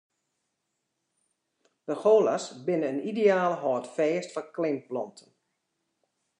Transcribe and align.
Pergola's 1.85 2.45
binne 2.65 2.87
in 2.93 2.99
ideaal 3.11 3.53
hâldfêst 3.61 4.29
foar 4.33 4.47
klimplanten. 4.55 5.29